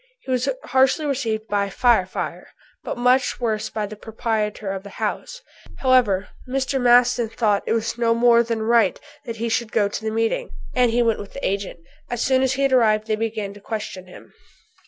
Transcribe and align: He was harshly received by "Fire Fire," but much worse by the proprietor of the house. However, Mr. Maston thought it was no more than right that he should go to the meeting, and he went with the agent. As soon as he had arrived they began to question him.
He 0.21 0.31
was 0.31 0.49
harshly 0.63 1.05
received 1.05 1.47
by 1.47 1.69
"Fire 1.69 2.07
Fire," 2.07 2.47
but 2.83 2.97
much 2.97 3.39
worse 3.39 3.69
by 3.69 3.85
the 3.85 3.95
proprietor 3.95 4.71
of 4.71 4.81
the 4.81 4.89
house. 4.97 5.43
However, 5.77 6.29
Mr. 6.49 6.81
Maston 6.81 7.29
thought 7.29 7.61
it 7.67 7.73
was 7.73 7.99
no 7.99 8.15
more 8.15 8.41
than 8.41 8.63
right 8.63 8.99
that 9.25 9.35
he 9.35 9.47
should 9.47 9.71
go 9.71 9.87
to 9.87 10.03
the 10.03 10.09
meeting, 10.09 10.49
and 10.73 10.89
he 10.89 11.03
went 11.03 11.19
with 11.19 11.33
the 11.33 11.47
agent. 11.47 11.81
As 12.09 12.23
soon 12.23 12.41
as 12.41 12.53
he 12.53 12.63
had 12.63 12.73
arrived 12.73 13.05
they 13.05 13.15
began 13.15 13.53
to 13.53 13.61
question 13.61 14.07
him. 14.07 14.33